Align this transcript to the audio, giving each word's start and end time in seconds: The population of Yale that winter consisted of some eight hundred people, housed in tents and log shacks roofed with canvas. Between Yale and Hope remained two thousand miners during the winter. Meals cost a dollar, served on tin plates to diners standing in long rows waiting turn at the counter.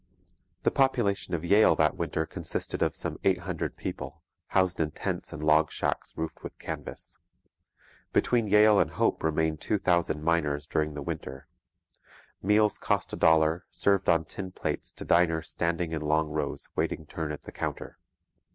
The 0.63 0.71
population 0.71 1.35
of 1.35 1.45
Yale 1.45 1.75
that 1.75 1.95
winter 1.95 2.25
consisted 2.25 2.81
of 2.81 2.95
some 2.95 3.19
eight 3.23 3.41
hundred 3.41 3.77
people, 3.77 4.23
housed 4.47 4.79
in 4.79 4.89
tents 4.89 5.31
and 5.31 5.43
log 5.43 5.71
shacks 5.71 6.17
roofed 6.17 6.41
with 6.41 6.57
canvas. 6.57 7.19
Between 8.11 8.47
Yale 8.47 8.79
and 8.79 8.89
Hope 8.89 9.21
remained 9.21 9.61
two 9.61 9.77
thousand 9.77 10.23
miners 10.23 10.65
during 10.65 10.95
the 10.95 11.03
winter. 11.03 11.47
Meals 12.41 12.79
cost 12.79 13.13
a 13.13 13.15
dollar, 13.15 13.67
served 13.69 14.09
on 14.09 14.25
tin 14.25 14.49
plates 14.51 14.91
to 14.93 15.05
diners 15.05 15.51
standing 15.51 15.91
in 15.91 16.01
long 16.01 16.29
rows 16.29 16.67
waiting 16.75 17.05
turn 17.05 17.31
at 17.31 17.43
the 17.43 17.51
counter. 17.51 17.99